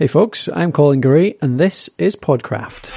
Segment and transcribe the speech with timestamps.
[0.00, 2.88] Hey folks, I'm Colin Gray and this is Podcraft.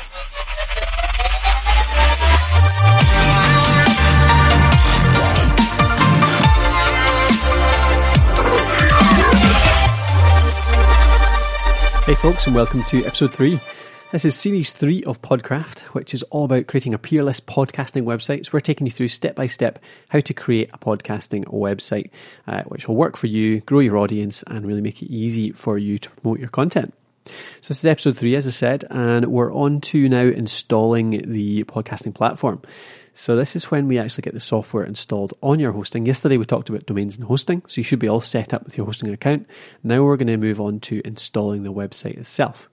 [12.05, 13.59] Hey folks and welcome to episode 3.
[14.13, 18.45] This is series 3 of Podcraft, which is all about creating a peerless podcasting website.
[18.45, 19.79] So we're taking you through step by step
[20.09, 22.11] how to create a podcasting website,
[22.45, 25.79] uh, which will work for you, grow your audience, and really make it easy for
[25.79, 26.93] you to promote your content.
[27.25, 31.63] So this is episode three, as I said, and we're on to now installing the
[31.63, 32.61] podcasting platform.
[33.15, 36.05] So this is when we actually get the software installed on your hosting.
[36.05, 38.77] Yesterday we talked about domains and hosting, so you should be all set up with
[38.77, 39.47] your hosting account.
[39.81, 42.69] Now we're going to move on to installing the website itself.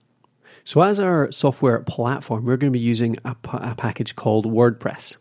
[0.63, 3.35] So, as our software platform, we're going to be using a,
[3.75, 5.17] package called WordPress.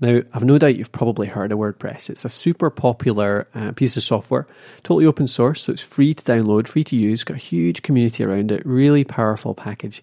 [0.00, 2.10] Now, I've no doubt you've probably heard of WordPress.
[2.10, 4.46] It's a super popular uh, piece of software,
[4.82, 8.24] totally open source, so it's free to download, free to use, got a huge community
[8.24, 10.02] around it, really powerful package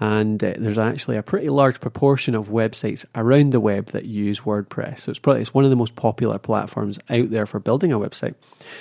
[0.00, 4.40] and uh, there's actually a pretty large proportion of websites around the web that use
[4.40, 5.00] WordPress.
[5.00, 7.98] So it's probably it's one of the most popular platforms out there for building a
[7.98, 8.34] website,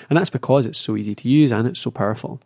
[0.09, 2.41] and that's because it's so easy to use and it's so powerful,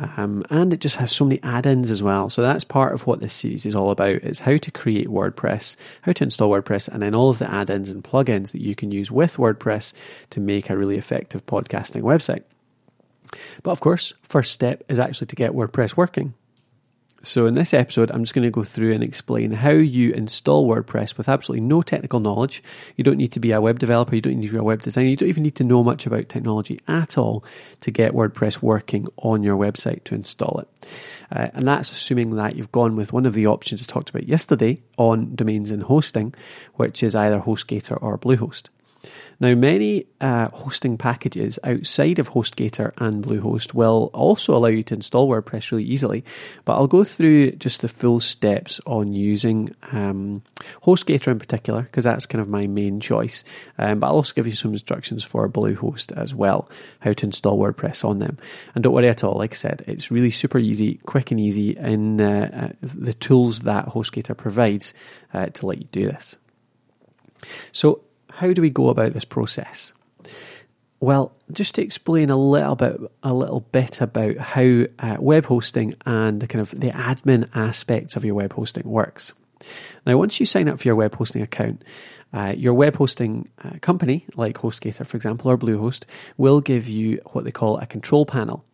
[0.00, 2.30] um, and it just has so many add-ins as well.
[2.30, 5.76] So that's part of what this series is all about: is how to create WordPress,
[6.02, 8.90] how to install WordPress, and then all of the add-ins and plugins that you can
[8.90, 9.92] use with WordPress
[10.30, 12.44] to make a really effective podcasting website.
[13.62, 16.32] But of course, first step is actually to get WordPress working.
[17.22, 20.68] So, in this episode, I'm just going to go through and explain how you install
[20.68, 22.62] WordPress with absolutely no technical knowledge.
[22.94, 24.82] You don't need to be a web developer, you don't need to be a web
[24.82, 27.44] designer, you don't even need to know much about technology at all
[27.80, 30.88] to get WordPress working on your website to install it.
[31.32, 34.28] Uh, and that's assuming that you've gone with one of the options I talked about
[34.28, 36.34] yesterday on domains and hosting,
[36.74, 38.68] which is either HostGator or Bluehost.
[39.40, 44.94] Now, many uh, hosting packages outside of HostGator and Bluehost will also allow you to
[44.94, 46.24] install WordPress really easily,
[46.64, 50.42] but I'll go through just the full steps on using um,
[50.82, 53.44] HostGator in particular, because that's kind of my main choice.
[53.78, 56.68] Um, but I'll also give you some instructions for Bluehost as well,
[56.98, 58.38] how to install WordPress on them.
[58.74, 61.76] And don't worry at all, like I said, it's really super easy, quick and easy
[61.76, 64.94] in uh, uh, the tools that HostGator provides
[65.32, 66.34] uh, to let you do this.
[67.70, 68.02] So
[68.38, 69.92] how do we go about this process?
[71.00, 75.94] Well, just to explain a little bit, a little bit about how uh, web hosting
[76.06, 79.32] and the kind of the admin aspects of your web hosting works.
[80.06, 81.82] Now, once you sign up for your web hosting account,
[82.32, 86.04] uh, your web hosting uh, company, like HostGator, for example, or Bluehost,
[86.36, 88.64] will give you what they call a control panel.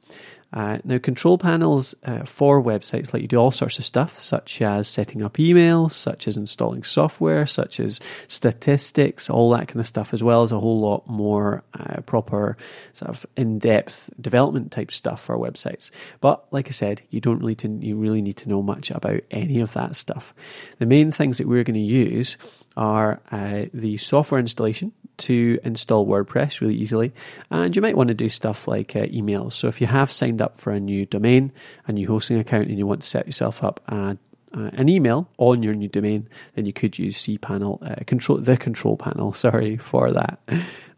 [0.54, 4.62] Uh, now, control panels uh, for websites let you do all sorts of stuff, such
[4.62, 7.98] as setting up emails, such as installing software, such as
[8.28, 12.56] statistics, all that kind of stuff, as well as a whole lot more uh, proper,
[12.92, 15.90] sort of in-depth development type stuff for websites.
[16.20, 19.22] But like I said, you don't really to, you really need to know much about
[19.32, 20.32] any of that stuff.
[20.78, 22.36] The main things that we're going to use
[22.76, 27.12] are uh, the software installation to install WordPress really easily.
[27.50, 29.52] And you might want to do stuff like uh, emails.
[29.52, 31.52] So if you have signed up for a new domain,
[31.86, 34.14] a new hosting account, and you want to set yourself up uh,
[34.52, 38.96] an email on your new domain, then you could use cPanel, uh, control the control
[38.96, 39.32] panel.
[39.34, 40.40] Sorry for that.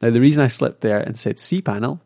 [0.01, 2.01] Now the reason I slipped there and said cPanel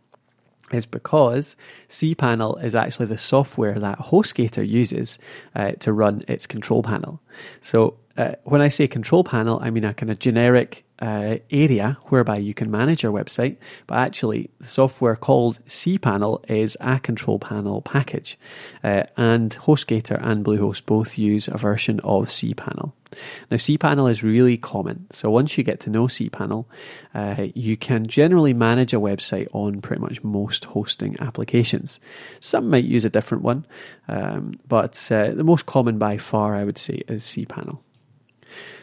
[0.72, 1.56] is because
[1.88, 5.18] cPanel is actually the software that HostGator uses
[5.56, 7.20] uh, to run its control panel.
[7.60, 11.96] So uh, when I say control panel, I mean a kind of generic uh, area
[12.08, 17.38] whereby you can manage your website, but actually the software called cPanel is a control
[17.38, 18.38] panel package.
[18.84, 22.92] Uh, and HostGator and Bluehost both use a version of cPanel.
[23.50, 25.06] Now, cPanel is really common.
[25.12, 26.66] So once you get to know cPanel,
[27.14, 32.00] uh, you can generally manage a website on pretty much most hosting applications.
[32.40, 33.64] Some might use a different one,
[34.08, 37.78] um, but uh, the most common by far, I would say, is cPanel.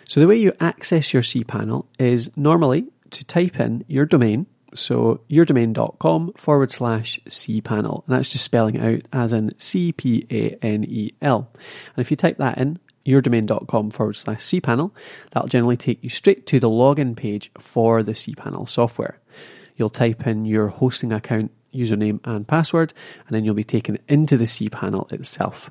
[0.07, 5.21] So the way you access your cPanel is normally to type in your domain, so
[5.29, 10.85] yourdomain.com forward slash cpanel, and that's just spelling out as in C P A N
[10.85, 11.49] E L.
[11.55, 14.91] And if you type that in, yourdomain.com forward slash cpanel,
[15.31, 19.19] that'll generally take you straight to the login page for the cPanel software.
[19.75, 22.93] You'll type in your hosting account username and password,
[23.27, 25.69] and then you'll be taken into the cPanel itself.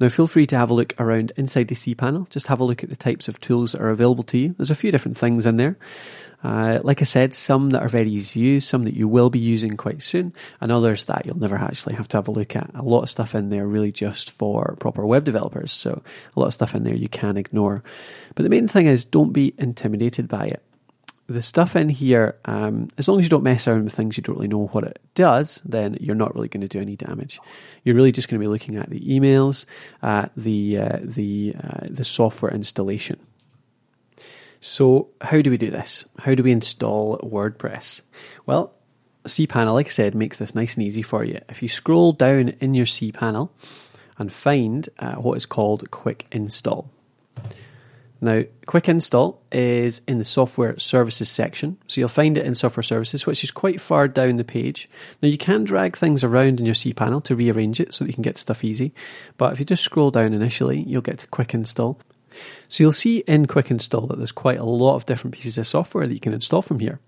[0.00, 2.28] Now, feel free to have a look around inside the cPanel.
[2.30, 4.54] Just have a look at the types of tools that are available to you.
[4.56, 5.76] There's a few different things in there.
[6.42, 9.28] Uh, like I said, some that are very easy to use, some that you will
[9.28, 12.56] be using quite soon, and others that you'll never actually have to have a look
[12.56, 12.70] at.
[12.74, 16.02] A lot of stuff in there really just for proper web developers, so
[16.34, 17.84] a lot of stuff in there you can ignore.
[18.34, 20.62] But the main thing is don't be intimidated by it.
[21.30, 24.22] The stuff in here, um, as long as you don't mess around with things you
[24.22, 27.38] don't really know what it does, then you're not really going to do any damage.
[27.84, 29.64] You're really just going to be looking at the emails,
[30.02, 33.20] uh, the uh, the uh, the software installation.
[34.60, 36.04] So, how do we do this?
[36.18, 38.00] How do we install WordPress?
[38.44, 38.74] Well,
[39.24, 41.40] cPanel, like I said, makes this nice and easy for you.
[41.48, 43.50] If you scroll down in your cPanel
[44.18, 46.90] and find uh, what is called Quick Install.
[48.20, 51.78] Now, Quick Install is in the Software Services section.
[51.86, 54.88] So you'll find it in Software Services, which is quite far down the page.
[55.22, 58.14] Now, you can drag things around in your cPanel to rearrange it so that you
[58.14, 58.92] can get stuff easy.
[59.38, 61.98] But if you just scroll down initially, you'll get to Quick Install.
[62.68, 65.66] So you'll see in Quick Install that there's quite a lot of different pieces of
[65.66, 67.00] software that you can install from here.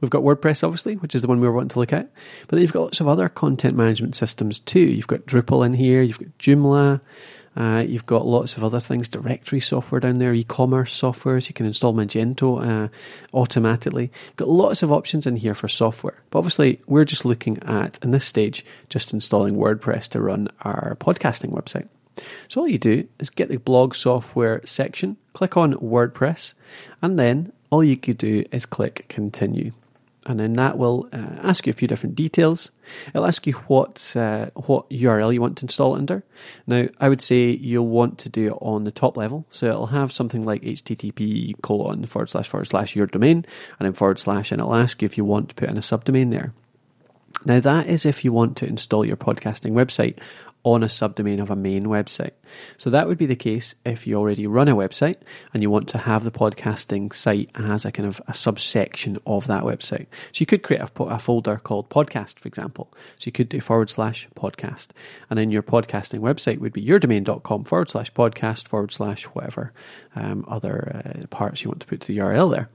[0.00, 2.10] We've got WordPress, obviously, which is the one we were wanting to look at,
[2.48, 4.80] but you've got lots of other content management systems too.
[4.80, 7.00] You've got Drupal in here, you've got Joomla,
[7.56, 11.48] uh, you've got lots of other things, directory software down there, e-commerce softwares.
[11.48, 12.88] You can install Magento uh,
[13.32, 14.10] automatically.
[14.26, 16.22] You've got lots of options in here for software.
[16.30, 20.96] But obviously, we're just looking at, in this stage, just installing WordPress to run our
[21.00, 21.88] podcasting website.
[22.48, 26.54] So all you do is get the blog software section, click on WordPress,
[27.02, 29.72] and then all you could do is click continue.
[30.26, 32.72] And then that will uh, ask you a few different details.
[33.14, 36.24] It'll ask you what uh, what URL you want to install it under.
[36.66, 39.86] Now, I would say you'll want to do it on the top level, so it'll
[39.86, 43.46] have something like HTTP colon forward slash forward slash your domain,
[43.78, 45.80] and then forward slash, and it'll ask you if you want to put in a
[45.80, 46.52] subdomain there.
[47.44, 50.18] Now, that is if you want to install your podcasting website
[50.66, 52.32] on a subdomain of a main website.
[52.76, 55.18] So that would be the case if you already run a website
[55.54, 59.46] and you want to have the podcasting site as a kind of a subsection of
[59.46, 60.06] that website.
[60.32, 62.92] So you could create a, a folder called podcast, for example.
[63.16, 64.88] So you could do forward slash podcast.
[65.30, 69.72] And then your podcasting website would be yourdomain.com forward slash podcast forward slash whatever
[70.16, 72.68] um, other uh, parts you want to put to the URL there.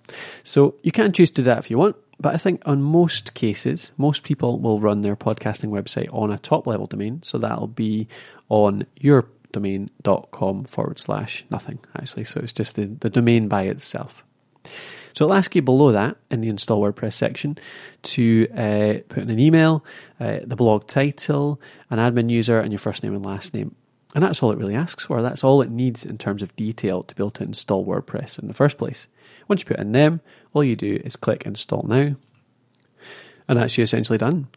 [0.45, 1.97] So you can choose to do that if you want.
[2.21, 6.37] But I think on most cases, most people will run their podcasting website on a
[6.37, 7.23] top level domain.
[7.23, 8.07] So that'll be
[8.47, 12.25] on yourdomain.com forward slash nothing, actually.
[12.25, 14.23] So it's just the, the domain by itself.
[15.13, 17.57] So it'll ask you below that in the install WordPress section
[18.03, 19.83] to uh, put in an email,
[20.19, 21.59] uh, the blog title,
[21.89, 23.75] an admin user, and your first name and last name.
[24.13, 25.21] And that's all it really asks for.
[25.21, 28.47] That's all it needs in terms of detail to be able to install WordPress in
[28.47, 29.07] the first place.
[29.47, 30.21] Once you put in them,
[30.53, 32.15] all you do is click install now.
[33.47, 34.47] And that's you essentially done.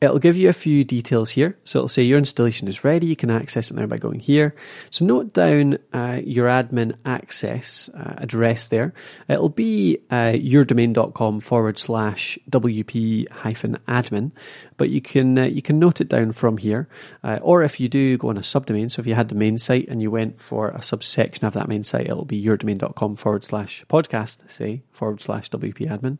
[0.00, 1.58] It'll give you a few details here.
[1.64, 3.06] So it'll say your installation is ready.
[3.06, 4.54] You can access it now by going here.
[4.88, 8.94] So note down uh, your admin access uh, address there.
[9.28, 14.32] It'll be uh, yourdomain.com forward slash WP hyphen admin,
[14.78, 16.88] but you can uh, you can note it down from here.
[17.22, 19.58] Uh, or if you do go on a subdomain, so if you had the main
[19.58, 23.44] site and you went for a subsection of that main site, it'll be yourdomain.com forward
[23.44, 26.18] slash podcast, say forward slash WP admin.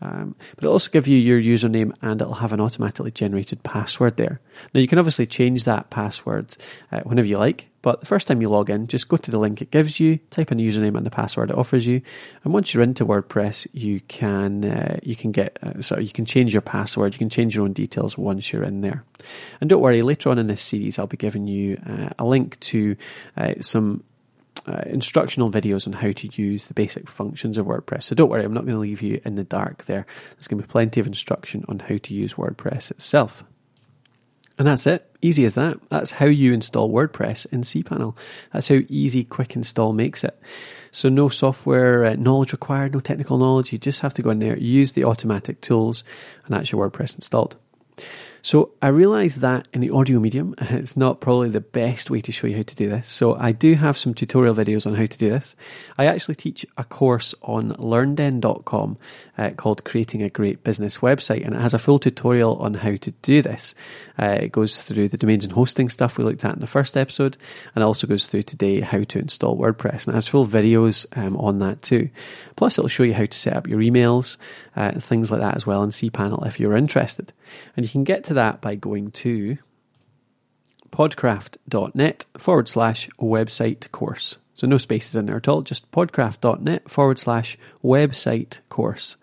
[0.00, 4.16] Um, but it'll also give you your username and it'll have an automatically generated password
[4.16, 4.40] there.
[4.72, 6.56] Now, you can obviously change that password
[6.92, 9.38] uh, whenever you like, but the first time you log in, just go to the
[9.38, 12.00] link it gives you, type in the username and the password it offers you,
[12.42, 16.24] and once you're into WordPress, you can uh, you can get uh, so you can
[16.24, 19.04] change your password, you can change your own details once you're in there.
[19.60, 22.58] And don't worry, later on in this series, I'll be giving you uh, a link
[22.60, 22.96] to
[23.36, 24.02] uh, some
[24.66, 28.04] uh, instructional videos on how to use the basic functions of WordPress.
[28.04, 30.06] So don't worry, I'm not going to leave you in the dark there.
[30.36, 33.44] There's going to be plenty of instruction on how to use WordPress itself.
[34.56, 35.10] And that's it.
[35.20, 35.78] Easy as that.
[35.88, 38.14] That's how you install WordPress in cPanel.
[38.52, 40.38] That's how easy quick install makes it.
[40.92, 43.72] So no software uh, knowledge required, no technical knowledge.
[43.72, 46.04] You just have to go in there, use the automatic tools,
[46.46, 47.56] and that's your WordPress installed.
[48.44, 52.30] So I realise that in the audio medium, it's not probably the best way to
[52.30, 53.08] show you how to do this.
[53.08, 55.56] So I do have some tutorial videos on how to do this.
[55.96, 58.98] I actually teach a course on learnden.com
[59.38, 62.96] uh, called Creating a Great Business Website, and it has a full tutorial on how
[62.96, 63.74] to do this.
[64.18, 66.98] Uh, it goes through the domains and hosting stuff we looked at in the first
[66.98, 67.38] episode,
[67.74, 71.34] and also goes through today how to install WordPress, and it has full videos um,
[71.38, 72.10] on that too.
[72.56, 74.36] Plus, it'll show you how to set up your emails,
[74.76, 77.32] uh, and things like that as well in cPanel if you're interested.
[77.76, 79.58] And you can get to that by going to
[80.90, 84.38] podcraft.net forward slash website course.
[84.54, 89.16] So no spaces in there at all, just podcraft.net forward slash website course.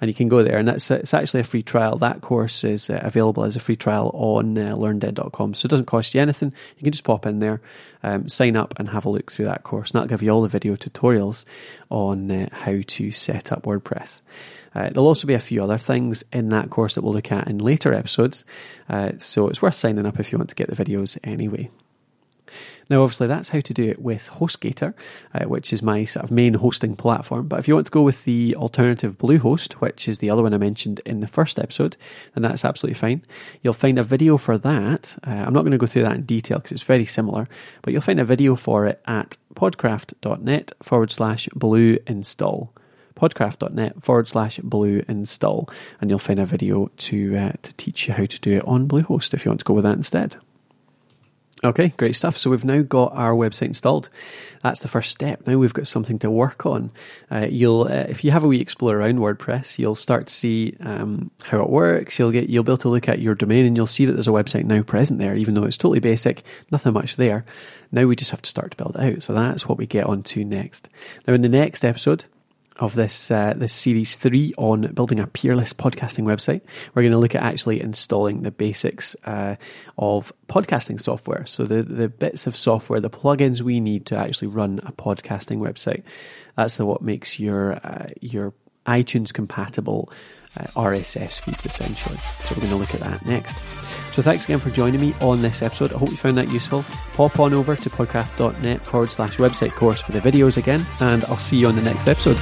[0.00, 1.96] And you can go there, and that's it's actually a free trial.
[1.98, 5.54] That course is uh, available as a free trial on uh, learnden.com.
[5.54, 6.52] So it doesn't cost you anything.
[6.76, 7.62] You can just pop in there,
[8.02, 9.90] um, sign up, and have a look through that course.
[9.90, 11.46] And that'll give you all the video tutorials
[11.90, 14.20] on uh, how to set up WordPress.
[14.74, 17.48] Uh, there'll also be a few other things in that course that we'll look at
[17.48, 18.44] in later episodes,
[18.90, 21.70] uh, so it's worth signing up if you want to get the videos anyway.
[22.88, 24.94] Now, obviously, that's how to do it with HostGator,
[25.34, 27.48] uh, which is my sort of main hosting platform.
[27.48, 30.54] But if you want to go with the alternative Bluehost, which is the other one
[30.54, 31.96] I mentioned in the first episode,
[32.34, 33.22] then that's absolutely fine.
[33.62, 35.16] You'll find a video for that.
[35.26, 37.48] Uh, I'm not going to go through that in detail because it's very similar,
[37.82, 42.72] but you'll find a video for it at podcraft.net forward slash blue install
[43.16, 45.68] podcraft.net forward slash blue install
[46.00, 48.86] and you'll find a video to uh, to teach you how to do it on
[48.86, 50.36] Bluehost if you want to go with that instead.
[51.66, 52.38] Okay, great stuff.
[52.38, 54.08] So we've now got our website installed.
[54.62, 55.44] That's the first step.
[55.48, 56.92] Now we've got something to work on.
[57.28, 60.76] Uh, you'll, uh, if you have a wee explore around WordPress, you'll start to see
[60.78, 62.20] um, how it works.
[62.20, 64.28] You'll get, you'll be able to look at your domain, and you'll see that there's
[64.28, 67.44] a website now present there, even though it's totally basic, nothing much there.
[67.90, 69.22] Now we just have to start to build it out.
[69.24, 70.88] So that's what we get on to next.
[71.26, 72.26] Now in the next episode,
[72.78, 76.60] of this uh, this series three on building a peerless podcasting website.
[76.94, 79.56] We're going to look at actually installing the basics uh,
[79.98, 81.46] of podcasting software.
[81.46, 85.58] So the the bits of software, the plugins we need to actually run a podcasting
[85.58, 86.02] website.
[86.56, 88.52] That's the what makes your uh, your
[88.86, 90.12] iTunes compatible
[90.56, 92.16] uh, RSS feeds essentially.
[92.16, 93.56] So we're going to look at that next.
[94.16, 95.92] So thanks again for joining me on this episode.
[95.92, 96.86] I hope you found that useful.
[97.12, 101.36] Pop on over to podcraft.net forward slash website course for the videos again, and I'll
[101.36, 102.38] see you on the next episode.